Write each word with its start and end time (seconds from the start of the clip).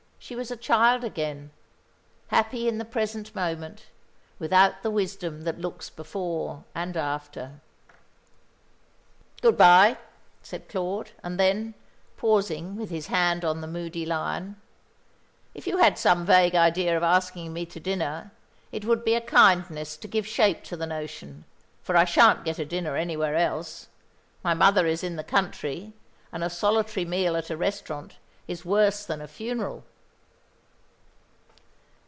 She 0.23 0.35
was 0.35 0.51
a 0.51 0.55
child 0.55 1.03
again, 1.03 1.49
happy 2.27 2.67
in 2.67 2.77
the 2.77 2.85
present 2.85 3.33
moment, 3.33 3.87
without 4.37 4.83
the 4.83 4.91
wisdom 4.91 5.41
that 5.45 5.59
looks 5.59 5.89
before 5.89 6.63
and 6.75 6.95
after. 6.95 7.59
"Good 9.41 9.57
bye," 9.57 9.97
said 10.43 10.69
Claude; 10.69 11.09
and 11.23 11.39
then, 11.39 11.73
pausing, 12.17 12.75
with 12.77 12.91
his 12.91 13.07
hand 13.07 13.43
on 13.43 13.61
the 13.61 13.67
moody 13.67 14.05
lion, 14.05 14.61
"if 15.55 15.65
you 15.65 15.77
had 15.77 15.97
some 15.97 16.23
vague 16.23 16.53
idea 16.55 16.95
of 16.95 17.01
asking 17.03 17.51
me 17.51 17.65
to 17.65 17.79
dinner, 17.79 18.31
it 18.71 18.85
would 18.85 19.03
be 19.03 19.15
a 19.15 19.21
kindness 19.21 19.97
to 19.97 20.07
give 20.07 20.27
shape 20.27 20.63
to 20.65 20.77
the 20.77 20.87
notion, 20.87 21.45
for 21.81 21.97
I 21.97 22.05
shan't 22.05 22.45
get 22.45 22.59
a 22.59 22.63
dinner 22.63 22.95
anywhere 22.95 23.35
else. 23.35 23.87
My 24.43 24.53
mother 24.53 24.85
is 24.85 25.03
in 25.03 25.15
the 25.15 25.23
country, 25.25 25.93
and 26.31 26.43
a 26.43 26.49
solitary 26.49 27.05
meal 27.05 27.35
at 27.35 27.49
a 27.49 27.57
restaurant 27.57 28.17
is 28.47 28.63
worse 28.63 29.03
than 29.03 29.19
a 29.19 29.27
funeral." 29.27 29.83